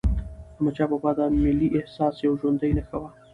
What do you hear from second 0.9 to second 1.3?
بابا د